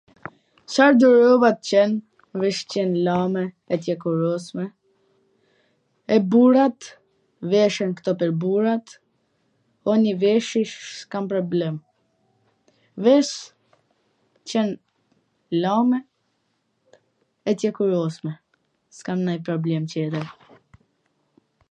[0.73, 1.91] Cardo rroba t jen,
[2.43, 4.65] veC t jen t lame e t ekurosme,
[6.15, 6.81] e burrat
[7.51, 8.87] veshen kto pwr burrat,
[9.91, 10.61] o nji veshje
[10.97, 11.75] s kam problem,
[13.09, 14.81] veC t jen t
[15.67, 15.99] lame
[17.53, 18.33] e t ekurosme.
[18.99, 20.27] S kam nanj problem tjetwr.